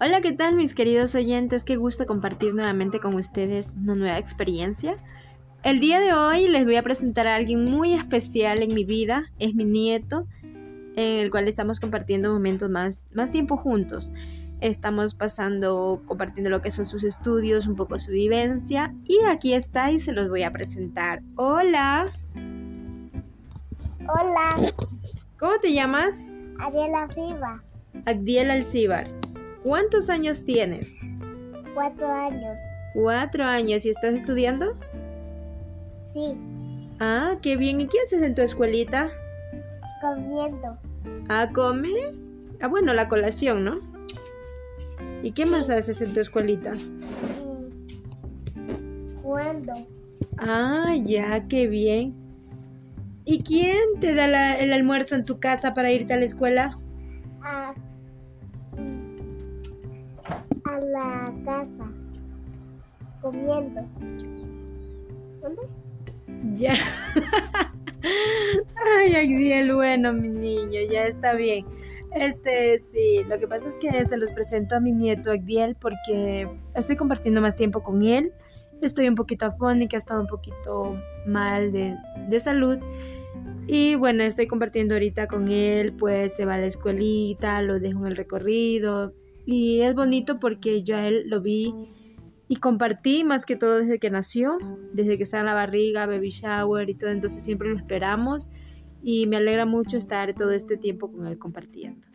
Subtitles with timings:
[0.00, 1.64] Hola, ¿qué tal mis queridos oyentes?
[1.64, 4.96] Qué gusto compartir nuevamente con ustedes una nueva experiencia.
[5.64, 9.24] El día de hoy les voy a presentar a alguien muy especial en mi vida,
[9.40, 10.28] es mi nieto,
[10.94, 14.12] en el cual estamos compartiendo momentos más, más tiempo juntos.
[14.60, 18.94] Estamos pasando, compartiendo lo que son sus estudios, un poco su vivencia.
[19.04, 21.22] Y aquí está y se los voy a presentar.
[21.34, 22.06] Hola.
[24.06, 24.72] Hola.
[25.40, 26.24] ¿Cómo te llamas?
[26.60, 27.64] Ariela Viva.
[28.06, 29.08] Agdiel Alcibar.
[29.62, 30.96] ¿Cuántos años tienes?
[31.74, 32.56] Cuatro años.
[32.94, 33.84] Cuatro años.
[33.84, 34.74] ¿Y estás estudiando?
[36.14, 36.34] Sí.
[37.00, 37.80] Ah, qué bien.
[37.80, 39.08] ¿Y qué haces en tu escuelita?
[40.00, 40.78] Comiendo.
[41.28, 42.24] Ah, ¿comes?
[42.60, 43.80] Ah, bueno, la colación, ¿no?
[45.22, 46.74] ¿Y qué más haces en tu escuelita?
[46.74, 47.70] Mm.
[49.22, 49.72] Jugando.
[50.38, 52.14] Ah, ya, qué bien.
[53.24, 56.78] ¿Y quién te da la- el almuerzo en tu casa para irte a la escuela?
[57.42, 57.74] A,
[60.80, 61.92] la casa.
[63.20, 63.82] Comiendo.
[65.40, 65.62] ¿Dónde?
[66.54, 66.74] Ya.
[68.96, 71.66] Ay, Agdiel, bueno, mi niño, ya está bien.
[72.14, 76.48] Este, sí, lo que pasa es que se los presento a mi nieto Agdiel porque
[76.74, 78.32] estoy compartiendo más tiempo con él.
[78.80, 81.96] Estoy un poquito afónica, he estado un poquito mal de,
[82.28, 82.78] de salud.
[83.66, 88.00] Y bueno, estoy compartiendo ahorita con él, pues se va a la escuelita, lo dejo
[88.00, 89.12] en el recorrido.
[89.50, 91.72] Y es bonito porque yo a él lo vi
[92.48, 94.58] y compartí más que todo desde que nació,
[94.92, 98.50] desde que estaba en la barriga, baby shower y todo, entonces siempre lo esperamos
[99.02, 102.06] y me alegra mucho estar todo este tiempo con él compartiendo.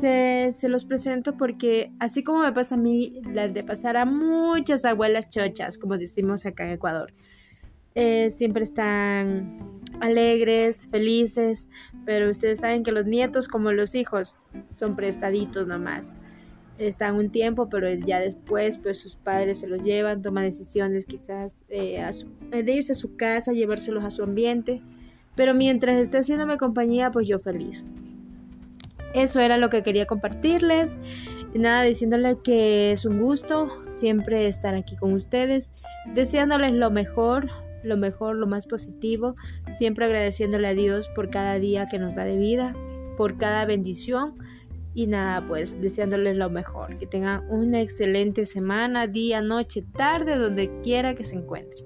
[0.00, 4.04] Se, se los presento porque así como me pasa a mí, las de pasar a
[4.04, 7.12] muchas abuelas chochas, como decimos acá en Ecuador,
[7.96, 11.68] eh, siempre están alegres, felices,
[12.04, 14.38] pero ustedes saben que los nietos como los hijos
[14.70, 16.16] son prestaditos nomás
[16.78, 21.64] están un tiempo, pero ya después, pues sus padres se los llevan, toman decisiones quizás
[21.68, 22.04] eh,
[22.50, 24.82] de irse a su casa, llevárselos a su ambiente,
[25.34, 27.84] pero mientras esté haciéndome compañía, pues yo feliz.
[29.14, 30.98] Eso era lo que quería compartirles.
[31.54, 35.72] Nada, diciéndole que es un gusto siempre estar aquí con ustedes,
[36.14, 37.48] deseándoles lo mejor,
[37.82, 39.36] lo mejor, lo más positivo,
[39.70, 42.74] siempre agradeciéndole a Dios por cada día que nos da de vida,
[43.16, 44.34] por cada bendición
[44.96, 50.70] y nada, pues deseándoles lo mejor, que tengan una excelente semana, día, noche, tarde, donde
[50.80, 51.84] quiera que se encuentren.